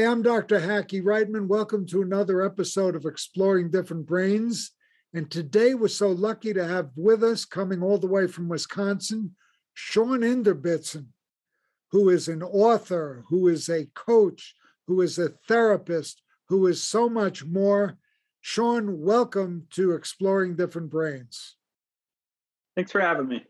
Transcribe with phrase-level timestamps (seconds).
[0.00, 0.60] Hi, I'm Dr.
[0.60, 1.46] Hackie Reitman.
[1.46, 4.70] Welcome to another episode of Exploring Different Brains.
[5.12, 9.36] And today we're so lucky to have with us, coming all the way from Wisconsin,
[9.74, 11.08] Shawn Inderbitzen,
[11.90, 14.54] who is an author, who is a coach,
[14.86, 17.98] who is a therapist, who is so much more.
[18.40, 21.56] Shawn, welcome to Exploring Different Brains.
[22.74, 23.44] Thanks for having me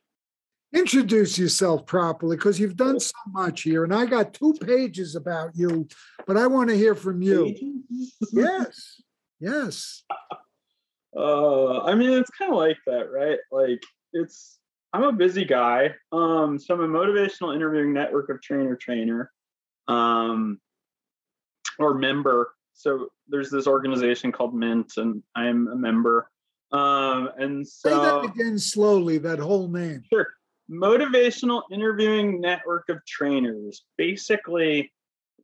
[0.72, 5.50] introduce yourself properly because you've done so much here and i got two pages about
[5.54, 5.86] you
[6.26, 7.54] but i want to hear from you.
[8.32, 9.02] Yes
[9.40, 10.04] yes.
[11.16, 13.38] Uh i mean it's kind of like that right?
[13.50, 14.58] Like it's
[14.92, 19.30] i'm a busy guy um so i'm a motivational interviewing network of trainer trainer
[19.88, 20.60] um
[21.78, 22.52] or member.
[22.74, 26.30] So there's this organization called mint and i'm a member.
[26.70, 30.04] Um and so say that again slowly that whole name.
[30.12, 30.28] Sure
[30.70, 33.84] motivational interviewing network of trainers.
[33.98, 34.92] Basically,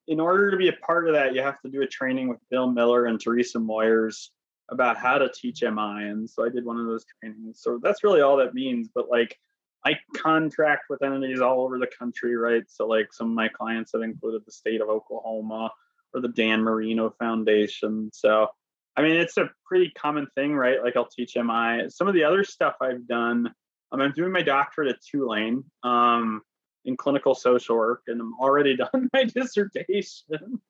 [0.06, 2.38] in order to be a part of that, you have to do a training with
[2.50, 4.28] Bill Miller and Teresa Moyers
[4.69, 6.08] about how to teach MI.
[6.08, 7.60] And so I did one of those trainings.
[7.60, 8.88] So that's really all that means.
[8.94, 9.36] But like,
[9.84, 12.64] I contract with entities all over the country, right?
[12.69, 15.70] So like some of my clients have included the state of Oklahoma
[16.12, 18.10] or the Dan Marino Foundation.
[18.12, 18.48] So
[18.97, 20.82] I mean, it's a pretty common thing, right?
[20.82, 21.88] Like I'll teach MI.
[21.88, 23.52] Some of the other stuff I've done
[23.97, 26.42] um, I'm doing my doctorate at Tulane um,
[26.84, 30.61] in clinical social work, and I'm already done my dissertation.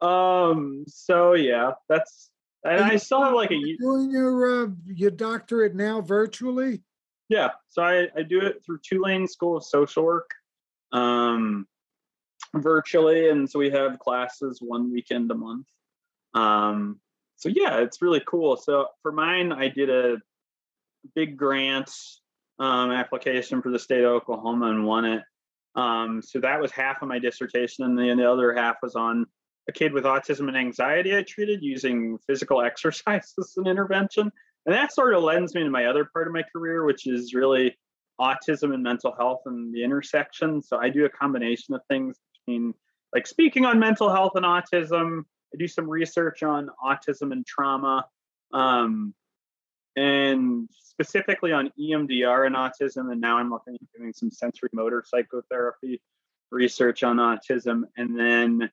[0.00, 2.30] um, so yeah, that's
[2.64, 6.82] and I still have like a doing your uh, your doctorate now virtually.
[7.28, 10.30] Yeah, so I, I do it through Tulane School of Social Work,
[10.92, 11.66] um,
[12.54, 15.66] virtually, and so we have classes one weekend a month.
[16.34, 17.00] Um,
[17.36, 18.56] so yeah, it's really cool.
[18.56, 20.18] So for mine, I did a
[21.14, 21.90] big grant
[22.62, 25.22] um, application for the state of Oklahoma and won it.
[25.74, 29.26] Um, so that was half of my dissertation, and then the other half was on
[29.68, 34.30] a kid with autism and anxiety I treated using physical exercise as an intervention.
[34.64, 37.34] And that sort of lends me to my other part of my career, which is
[37.34, 37.76] really
[38.20, 40.62] autism and mental health and the intersection.
[40.62, 42.16] So I do a combination of things
[42.46, 42.74] between
[43.12, 45.22] like speaking on mental health and autism.
[45.52, 48.06] I do some research on autism and trauma.
[48.52, 49.14] Um,
[49.96, 53.10] and specifically on EMDR and autism.
[53.10, 56.00] And now I'm looking at doing some sensorimotor psychotherapy
[56.50, 57.82] research on autism.
[57.96, 58.70] And then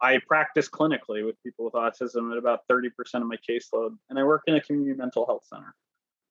[0.00, 3.96] I practice clinically with people with autism at about 30% of my caseload.
[4.08, 5.74] And I work in a community mental health center.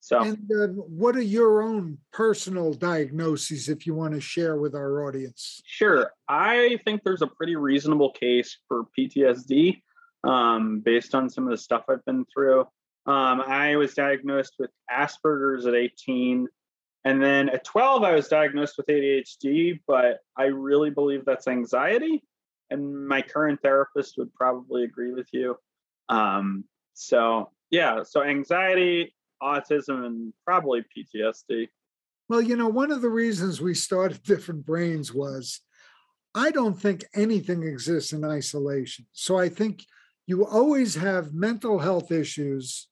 [0.02, 4.74] So, and uh, what are your own personal diagnoses, if you want to share with
[4.74, 5.62] our audience?
[5.66, 6.12] Sure.
[6.28, 9.82] I think there's a pretty reasonable case for PTSD
[10.24, 12.66] um, based on some of the stuff I've been through.
[13.10, 16.48] Um, I was diagnosed with Asperger's at 18.
[17.06, 22.24] And then at 12, I was diagnosed with ADHD, but I really believe that's anxiety.
[22.70, 25.56] And my current therapist would probably agree with you.
[26.08, 31.68] Um, so, yeah, so anxiety, autism, and probably PTSD.
[32.28, 35.62] Well, you know, one of the reasons we started Different Brains was
[36.36, 39.08] I don't think anything exists in isolation.
[39.14, 39.84] So I think
[40.28, 42.86] you always have mental health issues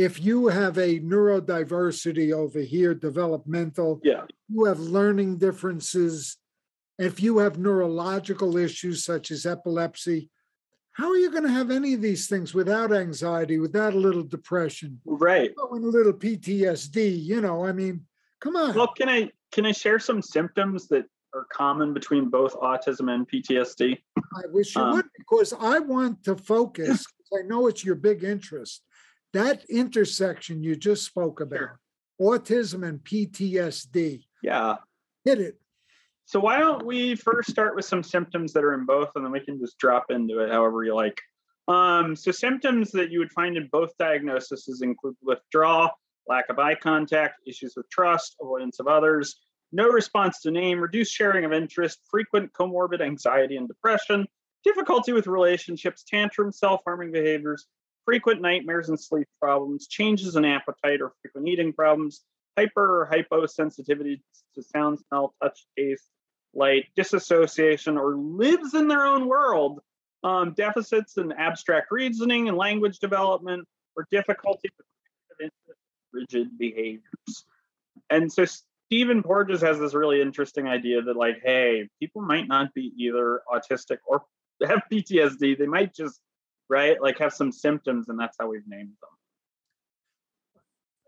[0.00, 4.22] if you have a neurodiversity over here, developmental, yeah.
[4.48, 6.38] you have learning differences.
[6.98, 10.30] If you have neurological issues such as epilepsy,
[10.92, 14.22] how are you going to have any of these things without anxiety, without a little
[14.22, 15.50] depression, right?
[15.70, 17.66] And a little PTSD, you know?
[17.66, 18.06] I mean,
[18.40, 18.74] come on.
[18.74, 23.28] Well, can I can I share some symptoms that are common between both autism and
[23.28, 23.98] PTSD?
[24.16, 27.04] I wish you um, would, because I want to focus.
[27.38, 28.82] I know it's your big interest
[29.32, 31.80] that intersection you just spoke about, sure.
[32.20, 34.24] autism and PTSD.
[34.42, 34.76] Yeah.
[35.24, 35.60] Hit it.
[36.24, 39.32] So why don't we first start with some symptoms that are in both, and then
[39.32, 41.20] we can just drop into it however you like.
[41.66, 45.90] Um, so symptoms that you would find in both diagnoses include withdrawal,
[46.28, 49.36] lack of eye contact, issues with trust, avoidance of others,
[49.72, 54.26] no response to name, reduced sharing of interest, frequent comorbid anxiety and depression,
[54.64, 57.66] difficulty with relationships, tantrum, self-harming behaviors,
[58.10, 62.24] frequent nightmares and sleep problems, changes in appetite or frequent eating problems,
[62.58, 64.20] hyper or hyposensitivity
[64.52, 66.08] to sound, smell, touch, taste,
[66.52, 69.78] light, disassociation, or lives in their own world,
[70.24, 73.64] um, deficits in abstract reasoning and language development,
[73.96, 74.68] or difficulty
[75.38, 75.48] with
[76.12, 77.44] rigid behaviors.
[78.10, 78.44] And so
[78.88, 83.42] Stephen Porges has this really interesting idea that, like, hey, people might not be either
[83.48, 84.24] autistic or
[84.66, 85.56] have PTSD.
[85.56, 86.20] They might just
[86.70, 87.02] right?
[87.02, 89.10] Like have some symptoms, and that's how we've named them.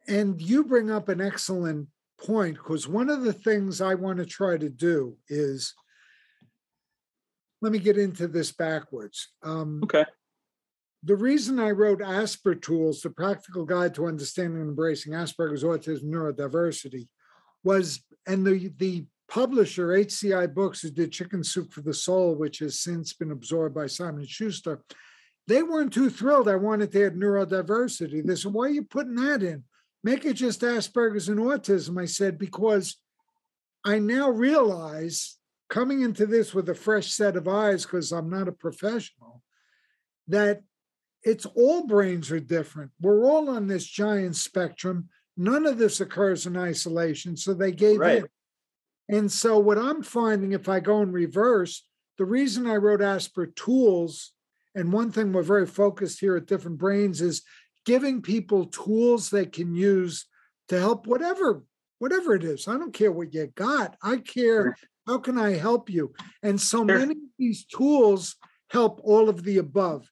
[0.09, 1.89] And you bring up an excellent
[2.21, 5.73] point because one of the things I want to try to do is
[7.63, 9.29] let me get into this backwards.
[9.45, 10.05] Um, Okay.
[11.05, 16.05] the reason I wrote Asper Tools, the practical guide to understanding and embracing Asperger's autism
[16.05, 17.09] neurodiversity,
[17.63, 22.59] was and the the publisher HCI Books, who did Chicken Soup for the Soul, which
[22.59, 24.83] has since been absorbed by Simon Schuster,
[25.47, 26.49] they weren't too thrilled.
[26.49, 28.25] I wanted to add neurodiversity.
[28.25, 29.65] They said, "Why are you putting that in?
[30.05, 32.97] Make it just Asperger's and autism." I said, "Because
[33.85, 38.47] I now realize." Coming into this with a fresh set of eyes, because I'm not
[38.47, 39.43] a professional,
[40.29, 40.63] that
[41.23, 42.91] it's all brains are different.
[43.01, 45.09] We're all on this giant spectrum.
[45.35, 47.39] None of this occurs in isolation.
[47.39, 48.25] So they gave Right.
[49.09, 49.17] in.
[49.17, 53.47] And so what I'm finding, if I go in reverse, the reason I wrote Asper
[53.47, 54.35] Tools,
[54.75, 57.43] and one thing we're very focused here at Different Brains is
[57.85, 60.27] giving people tools they can use
[60.69, 61.63] to help whatever
[61.99, 62.67] whatever it is.
[62.67, 63.97] I don't care what you got.
[64.03, 64.77] I care
[65.07, 66.13] how can I help you?
[66.43, 68.37] And so many of these tools
[68.71, 70.11] help all of the above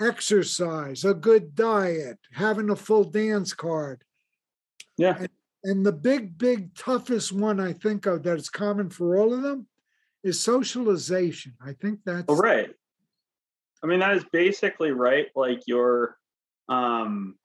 [0.00, 4.02] exercise, a good diet, having a full dance card.
[4.96, 5.16] Yeah.
[5.18, 5.28] And,
[5.64, 9.42] and the big, big, toughest one I think of that is common for all of
[9.42, 9.66] them
[10.22, 11.54] is socialization.
[11.64, 12.70] I think oh, that's Oh, right.
[13.82, 15.26] I mean, that is basically right.
[15.36, 16.16] Like your,
[16.68, 17.36] um,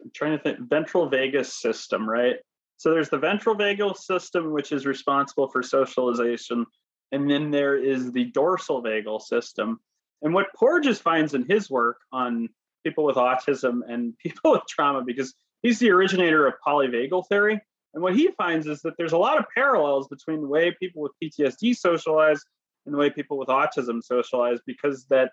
[0.00, 2.36] I'm trying to think, ventral vagus system, right?
[2.76, 6.64] So there's the ventral vagal system, which is responsible for socialization,
[7.12, 9.80] and then there is the dorsal vagal system.
[10.22, 12.48] And what Porges finds in his work on
[12.84, 17.60] people with autism and people with trauma, because he's the originator of polyvagal theory,
[17.92, 21.02] and what he finds is that there's a lot of parallels between the way people
[21.02, 22.42] with PTSD socialize
[22.86, 25.32] and the way people with autism socialize because that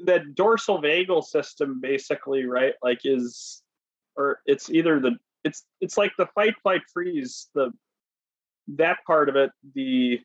[0.00, 3.62] that dorsal vagal system basically right like is
[4.16, 7.70] or it's either the it's it's like the fight flight freeze the
[8.68, 10.20] that part of it the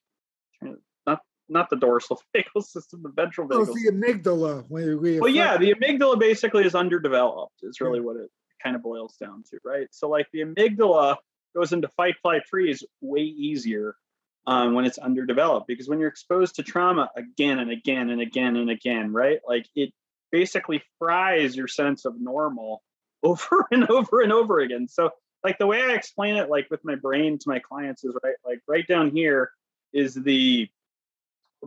[1.08, 4.66] not not the dorsal vagal system the ventral Oh, vagal the amygdala.
[4.68, 8.30] When we well yeah the amygdala basically is underdeveloped is really what it
[8.62, 11.18] kind of boils down to right so like the amygdala
[11.56, 13.96] goes into fight flight freeze way easier
[14.46, 18.56] um, when it's underdeveloped because when you're exposed to trauma again and again and again
[18.56, 19.40] and again right?
[19.48, 19.92] Like it
[20.32, 22.84] basically fries your sense of normal
[23.24, 24.88] over and over and over again.
[24.88, 25.12] So
[25.44, 28.36] like the way i explain it like with my brain to my clients is right
[28.46, 29.52] like right down here
[29.92, 30.70] is the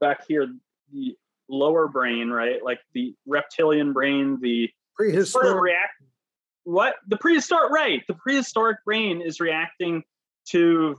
[0.01, 0.49] back here
[0.93, 1.17] the
[1.49, 2.63] lower brain right?
[2.63, 5.63] Like the reptilian brain the sort of prehistoric.
[5.63, 5.93] react
[6.65, 6.95] what?
[7.07, 10.03] The prehistoric right the prehistoric brain is reacting
[10.49, 10.97] to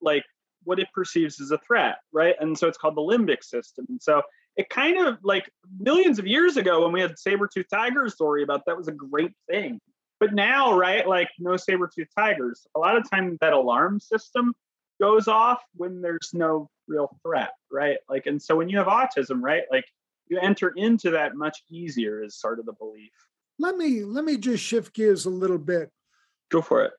[0.00, 0.24] like
[0.64, 2.34] what it perceives as a threat right?
[2.40, 3.86] And so it's called the limbic system.
[3.88, 4.22] And so
[4.56, 8.62] it kind of like millions of years ago when we had saber-tooth tigers story about
[8.66, 9.80] that was a great thing.
[10.18, 12.66] But now right like no saber-tooth tigers.
[12.76, 14.54] A lot of times that alarm system
[15.00, 17.98] goes off when there's no real threat right?
[18.08, 19.84] Like and so when you have autism right like
[20.28, 23.12] you enter into that much easier is sort of the belief.
[23.58, 25.90] Let me let me just shift gears a little bit.
[26.50, 26.92] Go for it.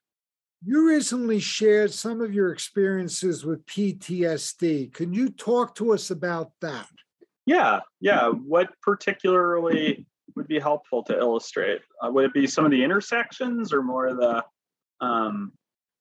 [0.64, 4.94] You recently shared some of your experiences with PTSD.
[4.94, 6.88] Can you talk to us about that?
[7.48, 8.30] Yeah, yeah.
[8.30, 10.06] What particularly
[10.36, 11.82] would be helpful to illustrate?
[12.02, 14.44] Uh, would it be some of the intersections or more of the?
[15.00, 15.52] Um,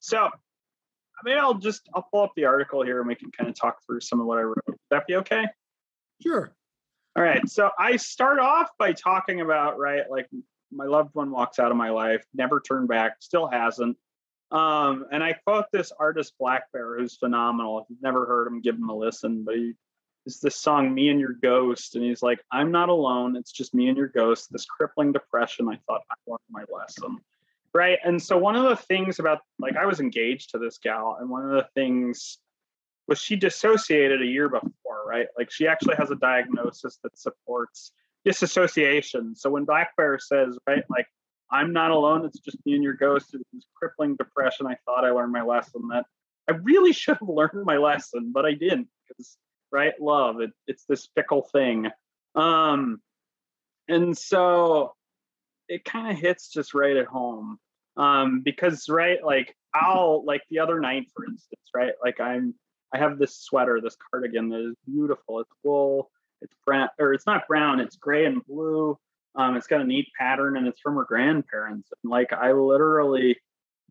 [0.00, 3.48] so, I mean, I'll just I'll pull up the article here and we can kind
[3.48, 4.62] of talk through some of what I wrote.
[4.66, 5.46] Would that be okay?
[6.22, 6.52] Sure.
[7.16, 7.48] All right.
[7.48, 10.28] So I start off by talking about right, like
[10.70, 13.96] my loved one walks out of my life, never turned back, still hasn't.
[14.50, 17.80] Um, and I quote this artist Black Bear, who's phenomenal.
[17.80, 19.44] If you've never heard him, give him a listen.
[19.44, 19.74] But he
[20.26, 21.94] is this song, Me and Your Ghost.
[21.94, 23.36] And he's like, I'm not alone.
[23.36, 24.52] It's just me and your ghost.
[24.52, 25.68] This crippling depression.
[25.68, 27.18] I thought I learned my lesson.
[27.72, 27.98] Right.
[28.04, 31.30] And so one of the things about like I was engaged to this gal, and
[31.30, 32.38] one of the things
[33.06, 35.26] was she dissociated a year before, right?
[35.38, 37.92] Like she actually has a diagnosis that supports
[38.24, 39.34] disassociation.
[39.36, 41.06] So when Black Bear says, right, like
[41.52, 44.66] I'm not alone, it's just me and your ghost, it's this crippling depression.
[44.66, 45.88] I thought I learned my lesson.
[45.88, 46.04] That
[46.48, 49.36] I really should have learned my lesson, but I didn't because
[49.72, 51.88] right, love it, it's this fickle thing.
[52.34, 53.00] Um,
[53.88, 54.94] and so
[55.68, 57.58] it kind of hits just right at home.
[57.96, 62.54] Um, because right, like I'll like the other night, for instance, right, like I'm
[62.94, 65.40] I have this sweater, this cardigan that is beautiful.
[65.40, 68.98] It's wool, it's brown, or it's not brown, it's gray and blue.
[69.36, 71.90] Um, it's got a neat pattern and it's from her grandparents.
[72.02, 73.38] And like I literally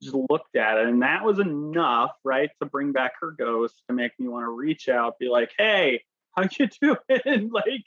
[0.02, 3.94] just looked at it, and that was enough, right, to bring back her ghost to
[3.94, 6.04] make me want to reach out, be like, hey,
[6.36, 7.50] how you doing?
[7.52, 7.84] like,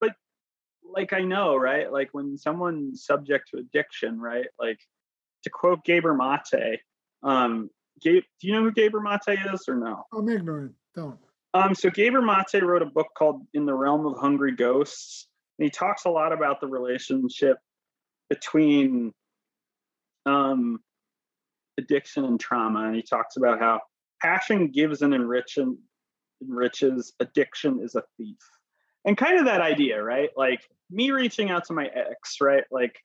[0.00, 0.12] but
[0.84, 1.92] like I know, right?
[1.92, 4.46] Like when someone's subject to addiction, right?
[4.58, 4.78] Like
[5.44, 6.80] to quote Gabor Mate,
[7.22, 10.04] um, Gabe, do you know who Gabor Mate is or no?
[10.12, 10.74] I'm ignorant.
[10.94, 11.18] Don't.
[11.54, 15.27] Um, so Gabor Mate wrote a book called In the Realm of Hungry Ghosts.
[15.58, 17.58] And he talks a lot about the relationship
[18.30, 19.12] between
[20.26, 20.80] um,
[21.78, 22.86] addiction and trauma.
[22.86, 23.80] And he talks about how
[24.22, 28.38] passion gives and enriches, addiction is a thief.
[29.04, 30.30] And kind of that idea, right?
[30.36, 30.60] Like
[30.90, 32.64] me reaching out to my ex, right?
[32.70, 32.96] Like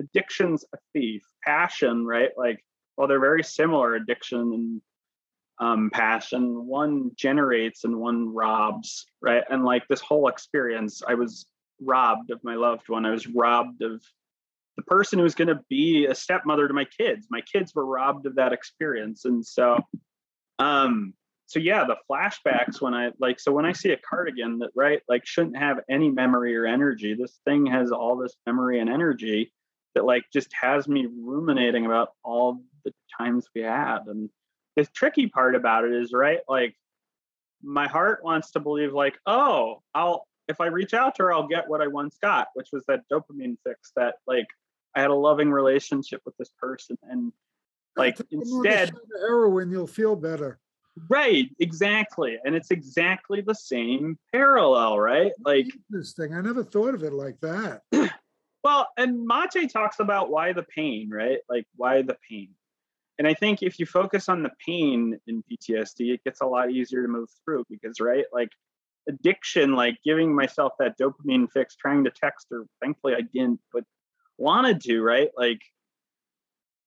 [0.00, 1.22] addiction's a thief.
[1.44, 2.30] Passion, right?
[2.36, 2.64] Like,
[2.96, 4.82] well, they're very similar addiction and
[5.60, 6.66] um, passion.
[6.66, 9.44] One generates and one robs, right?
[9.50, 11.46] And like this whole experience, I was
[11.84, 13.06] robbed of my loved one.
[13.06, 14.02] I was robbed of
[14.76, 17.26] the person who was going to be a stepmother to my kids.
[17.30, 19.78] My kids were robbed of that experience, and so,
[20.58, 21.14] um,
[21.46, 25.02] so yeah, the flashbacks when I like, so when I see a cardigan that right,
[25.08, 27.14] like, shouldn't have any memory or energy.
[27.14, 29.52] This thing has all this memory and energy
[29.94, 34.30] that like just has me ruminating about all the times we had and
[34.76, 36.74] the tricky part about it is right like
[37.62, 41.46] my heart wants to believe like oh i'll if i reach out to her i'll
[41.46, 44.46] get what i once got which was that dopamine fix that like
[44.94, 47.32] i had a loving relationship with this person and
[47.96, 50.58] like instead heroin you'll feel better.
[51.08, 55.32] Right exactly and it's exactly the same parallel right?
[55.44, 57.82] Like this thing i never thought of it like that.
[58.62, 61.38] Well and mate talks about why the pain right?
[61.48, 62.50] Like why the pain.
[63.18, 66.70] And I think if you focus on the pain in PTSD, it gets a lot
[66.70, 68.48] easier to move through because, right, like
[69.10, 73.84] addiction, like giving myself that dopamine fix, trying to text her, thankfully I didn't, but
[74.38, 75.30] wanted to, right?
[75.36, 75.60] Like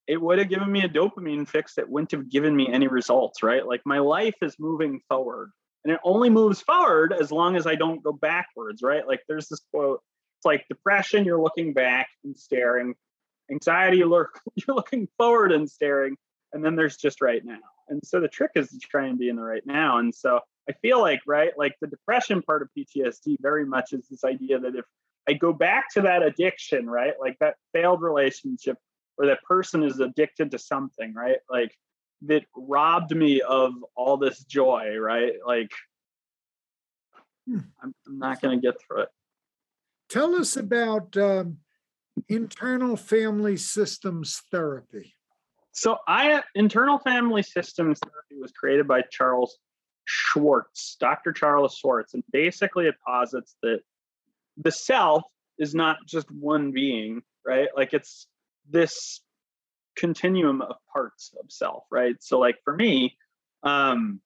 [0.07, 3.43] it would have given me a dopamine fix that wouldn't have given me any results,
[3.43, 3.65] right?
[3.65, 5.51] Like my life is moving forward
[5.83, 9.07] and it only moves forward as long as I don't go backwards, right?
[9.07, 10.01] Like there's this quote,
[10.39, 12.95] it's like depression, you're looking back and staring.
[13.51, 16.15] Anxiety, you're, you're looking forward and staring
[16.53, 19.29] and then there's just right now and so the trick is to try and be
[19.29, 20.39] in the right now and so
[20.69, 24.59] i feel like right like the depression part of ptsd very much is this idea
[24.59, 24.85] that if
[25.27, 28.77] i go back to that addiction right like that failed relationship
[29.17, 31.75] or that person is addicted to something right like
[32.21, 35.71] that robbed me of all this joy right like
[37.47, 37.59] hmm.
[37.81, 39.09] i'm, I'm not going to get through it
[40.09, 41.57] tell us about um,
[42.29, 45.13] internal family systems therapy
[45.73, 49.57] so I internal family systems therapy was created by Charles
[50.05, 51.31] Schwartz, Dr.
[51.31, 53.81] Charles Schwartz, and basically it posits that
[54.57, 55.23] the self
[55.57, 57.69] is not just one being, right?
[57.75, 58.27] Like it's
[58.69, 59.21] this
[59.95, 62.15] continuum of parts of self, right?
[62.19, 63.17] So like for me,
[63.63, 64.19] um,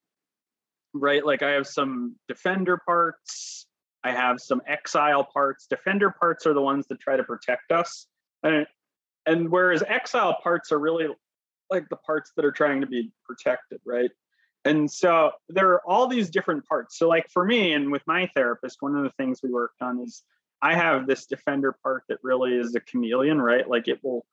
[0.93, 3.67] right, like I have some defender parts,
[4.03, 5.67] I have some exile parts.
[5.67, 8.07] Defender parts are the ones that try to protect us.
[8.43, 8.65] And
[9.25, 11.07] and whereas exile parts are really
[11.69, 14.09] like the parts that are trying to be protected, right?
[14.67, 16.97] And so there are all these different parts.
[16.97, 19.99] So, like for me and with my therapist, one of the things we worked on
[20.01, 20.23] is
[20.61, 23.67] I have this defender part that really is a chameleon, right?
[23.67, 24.25] Like it will,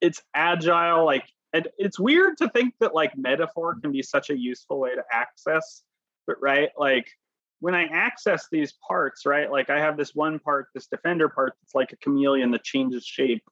[0.00, 1.04] it's agile.
[1.04, 4.94] Like and it's weird to think that like metaphor can be such a useful way
[4.94, 5.82] to access,
[6.26, 7.08] but right, like
[7.60, 11.54] when I access these parts, right, like I have this one part, this defender part
[11.60, 13.44] that's like a chameleon that changes shape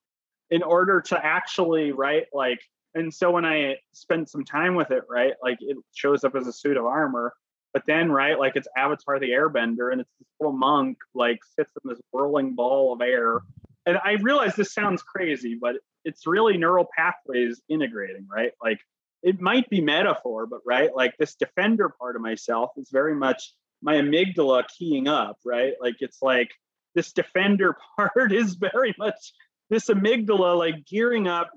[0.51, 2.61] in order to actually, right, like
[2.95, 6.47] and so when I spend some time with it, right, like it shows up as
[6.47, 7.33] a suit of armor,
[7.73, 11.73] but then right, like it's Avatar the Airbender, and it's this little monk like sits
[11.83, 13.41] in this whirling ball of air.
[13.87, 18.53] And I realize this sounds crazy, but it's really neural pathways integrating, right?
[18.63, 18.81] Like
[19.23, 23.53] it might be metaphor, but right, like this defender part of myself is very much
[23.83, 25.75] my amygdala keying up, right?
[25.81, 26.51] Like it's like
[26.95, 29.33] this defender part is very much
[29.69, 31.51] this amygdala like gearing up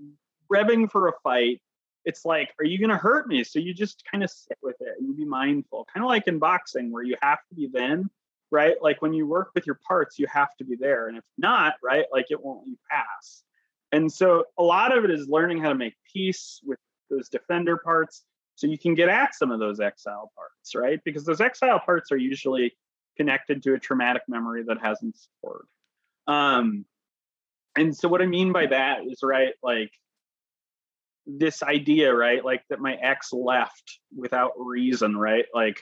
[0.54, 1.62] revving for a fight,
[2.06, 3.44] it's like, are you going to hurt me?
[3.44, 6.28] So you just kind of sit with it and you be mindful, kind of like
[6.28, 8.10] in boxing where you have to be then,
[8.52, 8.76] right?
[8.82, 11.08] Like when you work with your parts, you have to be there.
[11.08, 13.44] And if not, right, like it won't you pass.
[13.92, 16.80] And so a lot of it is learning how to make peace with
[17.10, 18.24] those defender parts
[18.56, 21.00] so you can get at some of those exile parts, right?
[21.06, 22.76] Because those exile parts are usually
[23.18, 25.66] connected to a traumatic memory that hasn't stored.
[26.28, 26.86] Um,
[27.76, 29.92] and so what I mean by that is right, like
[31.26, 32.44] this idea, right?
[32.44, 35.46] Like that my ex left without reason, right?
[35.54, 35.82] Like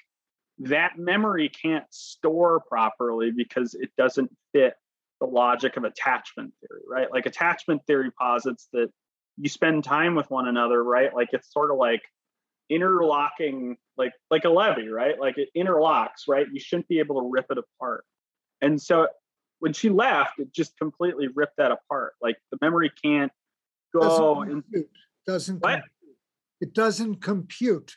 [0.60, 4.76] that memory can't store properly because it doesn't fit
[5.20, 7.12] the logic of attachment theory, right?
[7.12, 8.90] Like attachment theory posits that
[9.38, 11.14] you spend time with one another, right?
[11.14, 12.02] Like it's sort of like
[12.70, 15.20] interlocking, like like a levee, right?
[15.20, 16.46] Like it interlocks, right?
[16.52, 18.04] You shouldn't be able to rip it apart.
[18.62, 19.08] And so
[19.60, 22.14] when she left, it just completely ripped that apart.
[22.22, 23.32] Like the memory can't
[23.94, 24.88] go it
[25.26, 25.84] doesn't what?
[26.60, 27.96] it doesn't compute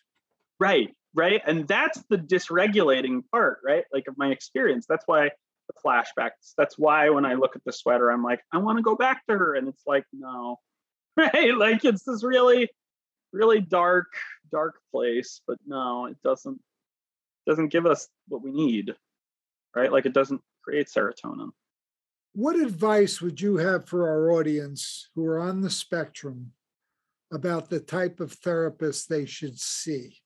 [0.61, 1.41] right right?
[1.47, 3.85] And that's the dysregulating part, right?
[3.93, 4.87] Like of my experience.
[4.89, 5.31] That's why
[5.69, 6.53] the flashbacks.
[6.59, 9.25] That's why when I look at the sweater, I'm like, I want to go back
[9.27, 9.55] to her.
[9.55, 10.59] And it's like, no,
[11.17, 11.57] right?
[11.57, 12.69] Like it's this really,
[13.33, 14.09] really dark,
[14.51, 15.41] dark place.
[15.47, 16.61] But no, it doesn't
[17.47, 18.95] doesn't give us what we need,
[19.77, 19.93] right?
[19.93, 21.51] Like it doesn't create serotonin.
[22.33, 26.53] What advice would you have for our audience who are on the spectrum
[27.35, 30.19] about the type of therapist they should see?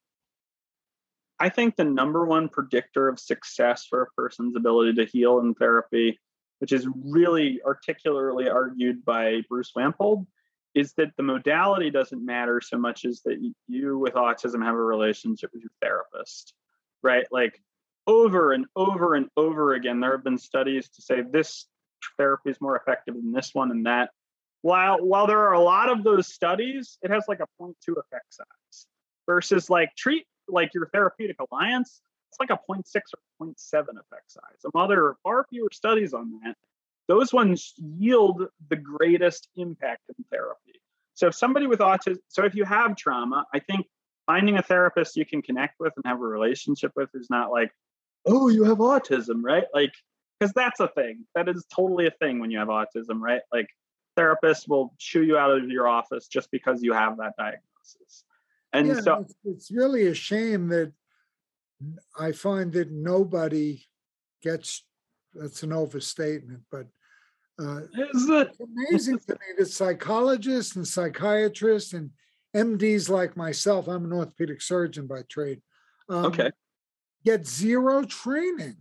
[1.41, 5.55] I think the number one predictor of success for a person's ability to heal in
[5.55, 6.19] therapy,
[6.59, 10.27] which is really articulately argued by Bruce Wampold,
[10.75, 13.39] is that the modality doesn't matter so much as that
[13.69, 16.55] you with autism have a relationship with your therapist,
[17.03, 17.27] right?
[17.31, 17.61] Like
[18.07, 21.67] over and over and over again, there have been studies to say this
[22.17, 24.11] therapy is more effective than this one and that.
[24.63, 28.35] While while there are a lot of those studies, it has like a 0.2 effect
[28.35, 28.87] size
[29.27, 32.01] versus like treat like your therapeutic alliance,
[32.31, 32.83] it's like a 0.6
[33.41, 34.43] or 0.7 effect size.
[34.61, 36.57] Some other far fewer studies on that.
[37.07, 40.81] Those ones yield the greatest impact in therapy.
[41.15, 43.87] So if somebody with autism, so if you have trauma, I think
[44.27, 47.73] finding a therapist you can connect with and have a relationship with is not like,
[48.27, 49.65] oh, you have autism, right?
[49.73, 49.93] Like,
[50.39, 51.25] because that's a thing.
[51.35, 53.41] That is totally a thing when you have autism, right?
[53.53, 53.69] Like,
[54.19, 58.25] therapists will shoo you out of your office just because you have that diagnosis.
[58.73, 60.93] And yeah, so it's, it's really a shame that
[62.19, 63.83] I find that nobody
[64.43, 64.85] gets
[65.35, 66.87] that's an overstatement, but
[67.61, 67.81] uh,
[68.15, 68.57] is it?
[68.61, 72.11] amazing to me that psychologists and psychiatrists and
[72.57, 75.61] MDs like myself, I'm an orthopedic surgeon by trade,
[76.09, 76.51] um, okay,
[77.25, 78.77] get zero training,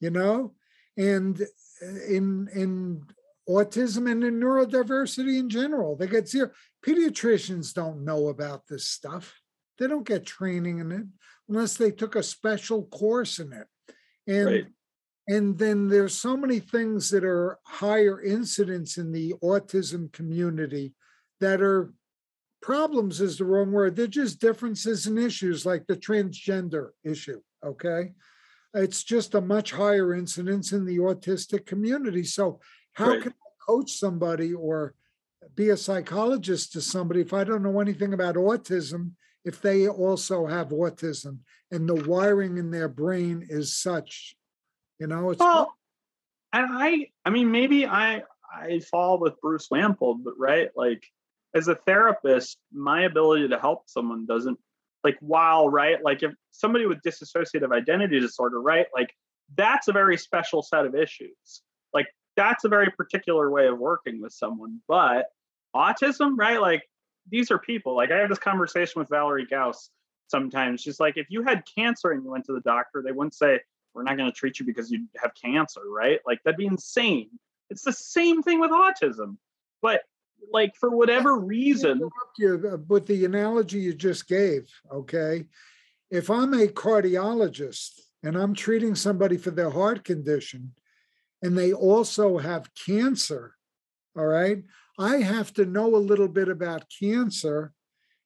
[0.00, 0.54] you know,
[0.96, 3.02] and uh, in in
[3.48, 6.50] autism and in neurodiversity in general, they get zero.
[6.84, 9.34] Pediatricians don't know about this stuff.
[9.78, 11.06] They don't get training in it
[11.48, 13.66] unless they took a special course in it.
[14.26, 14.66] And right.
[15.26, 20.94] and then there's so many things that are higher incidence in the autism community
[21.40, 21.92] that are
[22.62, 23.96] problems is the wrong word.
[23.96, 27.40] They're just differences and issues like the transgender issue.
[27.64, 28.12] Okay.
[28.74, 32.22] It's just a much higher incidence in the autistic community.
[32.22, 32.60] So
[33.00, 33.22] how right.
[33.22, 34.94] can I coach somebody or
[35.54, 39.12] be a psychologist to somebody if I don't know anything about autism,
[39.44, 41.38] if they also have autism
[41.70, 44.36] and the wiring in their brain is such,
[44.98, 45.74] you know, it's well,
[46.52, 51.02] and I I mean maybe I I fall with Bruce Wampold, but right, like
[51.54, 54.58] as a therapist, my ability to help someone doesn't
[55.02, 59.10] like while right, like if somebody with dissociative identity disorder, right, like
[59.56, 61.62] that's a very special set of issues.
[61.92, 62.06] Like
[62.40, 64.80] that's a very particular way of working with someone.
[64.88, 65.26] But
[65.74, 66.60] autism, right?
[66.60, 66.82] Like
[67.28, 67.94] these are people.
[67.94, 69.90] Like I have this conversation with Valerie Gaus
[70.28, 70.80] sometimes.
[70.80, 73.60] She's like, if you had cancer and you went to the doctor, they wouldn't say,
[73.94, 76.20] we're not going to treat you because you have cancer, right?
[76.26, 77.28] Like that'd be insane.
[77.68, 79.36] It's the same thing with autism.
[79.82, 80.02] But
[80.52, 82.00] like for whatever reason.
[82.38, 85.44] You, uh, with the analogy you just gave, okay?
[86.10, 90.72] If I'm a cardiologist and I'm treating somebody for their heart condition,
[91.42, 93.54] and they also have cancer,
[94.16, 94.62] all right,
[94.98, 97.72] I have to know a little bit about cancer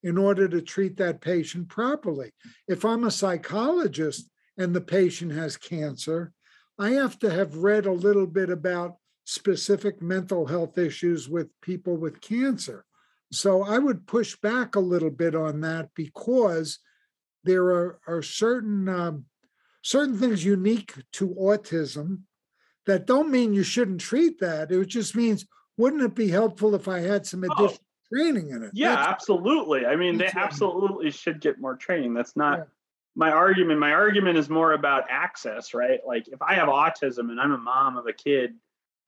[0.03, 2.33] in order to treat that patient properly.
[2.69, 6.33] If I'm a psychologist and the patient has cancer,
[6.79, 11.97] I have to have read a little bit about specific mental health issues with people
[11.97, 12.85] with cancer.
[13.33, 16.79] So I would push back a little bit on that because
[17.45, 19.27] there are, are certain um,
[19.83, 22.21] certain things unique to autism
[22.87, 24.71] that don't mean you shouldn't treat that.
[24.71, 27.53] It just means, wouldn't it be helpful if I had some oh.
[27.53, 28.71] additional oh, training in it?
[28.75, 29.87] Yeah, That's absolutely.
[29.87, 32.15] I mean, they absolutely should get more training.
[32.15, 32.65] That's not yeah.
[33.15, 33.81] my argument.
[33.81, 36.01] My argument is more about access, right?
[36.07, 38.55] Like if I have autism and I'm a mom of a kid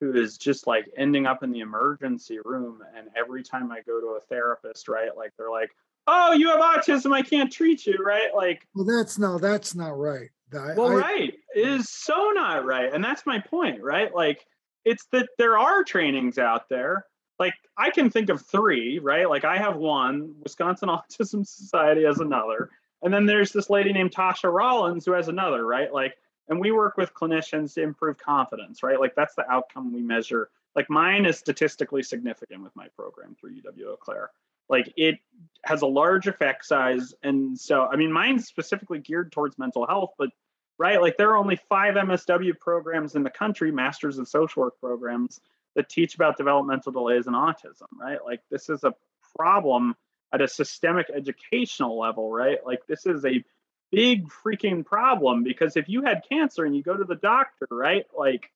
[0.00, 4.00] who is just like ending up in the emergency room and every time I go
[4.00, 5.14] to a therapist, right?
[5.16, 5.70] Like they're like,
[6.06, 8.34] "Oh, you have autism, I can't treat you," right?
[8.34, 10.28] Like Well, that's no, that's not right.
[10.54, 11.35] I, well, I, right.
[11.54, 11.74] It hmm.
[11.74, 12.92] is so not right.
[12.92, 14.14] And that's my point, right?
[14.14, 14.44] Like,
[14.85, 17.06] it's that there are trainings out there.
[17.38, 19.28] Like, I can think of three, right?
[19.28, 22.70] Like, I have one, Wisconsin Autism Society has another.
[23.02, 25.92] And then there's this lady named Tasha Rollins who has another, right?
[25.92, 26.14] Like,
[26.48, 28.98] and we work with clinicians to improve confidence, right?
[28.98, 30.48] Like, that's the outcome we measure.
[30.74, 34.30] Like, mine is statistically significant with my program through UW Eau Claire
[34.68, 35.18] like it
[35.64, 40.11] has a large effect size and so i mean mine's specifically geared towards mental health
[40.18, 40.31] but
[40.79, 44.79] right like there are only five msw programs in the country masters of social work
[44.81, 45.40] programs
[45.74, 48.94] that teach about developmental delays and autism right like this is a
[49.37, 49.94] problem
[50.33, 53.44] at a systemic educational level right like this is a
[53.90, 58.05] big freaking problem because if you had cancer and you go to the doctor, right?
[58.16, 58.50] Like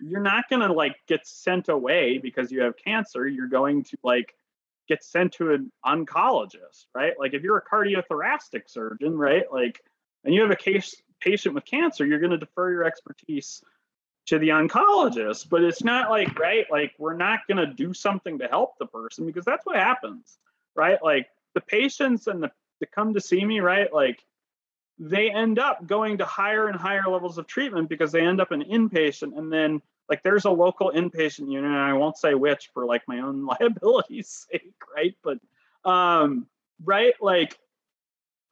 [0.00, 3.26] you're not going to like get sent away because you have cancer.
[3.26, 4.34] You're going to like
[4.88, 7.14] get sent to an oncologist, right?
[7.18, 9.44] Like if you're a cardiothoracic surgeon, right?
[9.52, 9.80] Like
[10.24, 13.62] and you have a case patient with cancer, you're going to defer your expertise
[14.26, 15.48] to the oncologist.
[15.48, 16.66] But it's not like, right?
[16.70, 20.38] Like we're not going to do something to help the person because that's what happens,
[20.74, 20.98] right?
[21.02, 23.92] Like the patients and the to come to see me, right?
[23.92, 24.22] Like
[24.98, 28.50] they end up going to higher and higher levels of treatment because they end up
[28.50, 32.70] an inpatient and then like there's a local inpatient unit and i won't say which
[32.72, 35.38] for like my own liability's sake right but
[35.88, 36.46] um
[36.84, 37.58] right like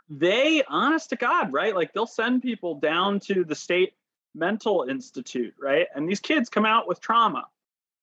[0.09, 3.95] they honest to god right like they'll send people down to the state
[4.35, 7.47] mental institute right and these kids come out with trauma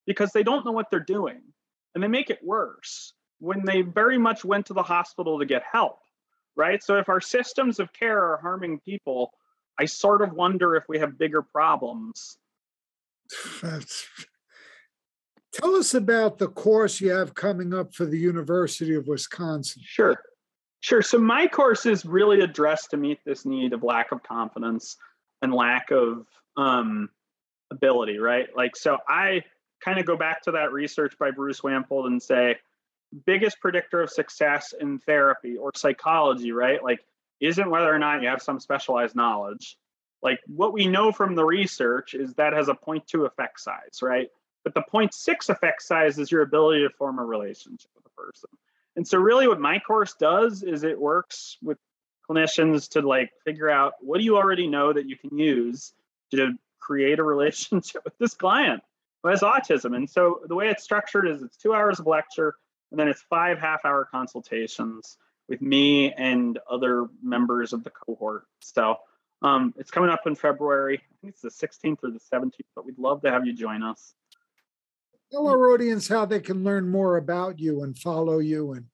[0.05, 1.41] because they don't know what they're doing
[1.93, 5.63] and they make it worse when they very much went to the hospital to get
[5.69, 5.99] help
[6.55, 6.83] right?
[6.83, 9.33] So if our systems of care are harming people,
[9.77, 12.37] I sort of wonder if we have bigger problems.
[15.53, 19.81] Tell us about the course you have coming up for the University of Wisconsin.
[19.85, 20.21] Sure.
[20.79, 21.01] Sure.
[21.01, 24.97] So my course is really addressed to meet this need of lack of confidence
[25.41, 26.25] and lack of
[26.57, 27.09] um,
[27.69, 28.47] ability, right?
[28.55, 29.43] Like, so I
[29.83, 32.57] kind of go back to that research by Bruce Wampold and say,
[33.25, 36.83] biggest predictor of success in therapy or psychology, right?
[36.83, 37.01] Like,
[37.39, 39.77] isn't whether or not you have some specialized knowledge.
[40.21, 44.29] Like, what we know from the research is that has a 0.2 effect size, right?
[44.63, 48.49] But the 0.6 effect size is your ability to form a relationship with a person.
[48.95, 51.77] And so, really, what my course does is it works with
[52.29, 55.93] clinicians to like figure out what do you already know that you can use
[56.31, 58.83] to create a relationship with this client
[59.23, 59.95] who has autism.
[59.95, 62.55] And so, the way it's structured is it's two hours of lecture
[62.91, 68.45] and then it's five half hour consultations with me and other members of the cohort.
[68.59, 68.97] So
[69.41, 70.97] um, it's coming up in February.
[70.97, 73.83] I think it's the 16th or the 17th, but we'd love to have you join
[73.83, 74.13] us.
[75.31, 78.85] Tell our audience how they can learn more about you and follow you and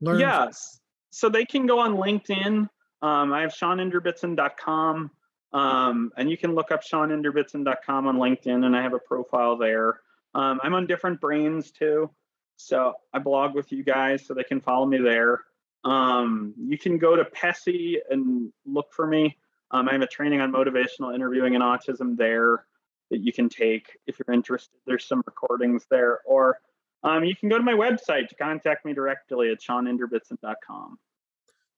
[0.00, 0.20] learn.
[0.20, 0.80] Yes.
[1.10, 2.68] So they can go on LinkedIn.
[3.02, 5.10] Um, I have SeanInderbitson.com.
[5.52, 10.00] Um, and you can look up SeanInderbitson.com on LinkedIn, and I have a profile there.
[10.34, 12.10] Um, I'm on Different Brains too.
[12.56, 15.42] So I blog with you guys so they can follow me there.
[15.84, 19.36] Um, you can go to PESI and look for me.
[19.74, 22.64] Um, I have a training on motivational interviewing and autism there
[23.10, 24.78] that you can take if you're interested.
[24.86, 26.20] There's some recordings there.
[26.24, 26.60] Or
[27.02, 30.98] um, you can go to my website to contact me directly at SeanInderbitson.com.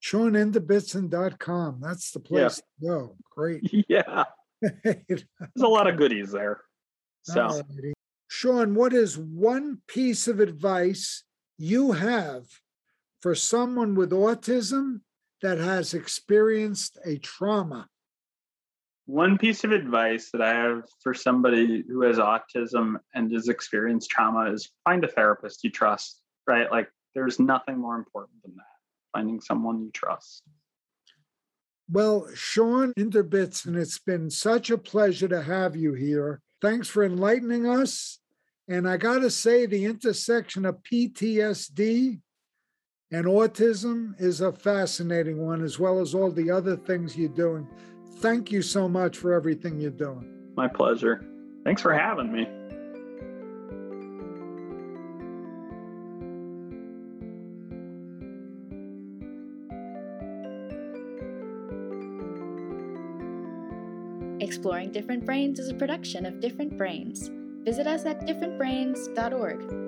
[0.04, 1.80] SeanInderbitson.com.
[1.80, 2.90] That's the place yeah.
[2.90, 3.16] to go.
[3.30, 3.62] Great.
[3.88, 4.24] Yeah.
[4.61, 5.24] There's
[5.59, 6.61] a lot of goodies there.
[7.22, 7.48] So.
[7.48, 7.92] Alrighty.
[8.28, 11.24] Sean, what is one piece of advice
[11.56, 12.44] you have
[13.20, 15.00] for someone with autism
[15.42, 17.88] that has experienced a trauma?
[19.07, 24.11] One piece of advice that I have for somebody who has autism and has experienced
[24.11, 26.70] trauma is find a therapist you trust, right?
[26.70, 28.64] Like there's nothing more important than that,
[29.12, 30.42] finding someone you trust.
[31.88, 36.40] Well, Sean Inderbitson, it's been such a pleasure to have you here.
[36.61, 38.18] Thanks for enlightening us.
[38.68, 42.20] And I got to say, the intersection of PTSD
[43.12, 47.69] and autism is a fascinating one, as well as all the other things you're doing.
[48.16, 50.33] Thank you so much for everything you're doing.
[50.57, 51.25] My pleasure.
[51.64, 52.49] Thanks for having me.
[64.40, 67.31] Exploring Different Brains is a production of Different Brains.
[67.64, 69.86] Visit us at differentbrains.org.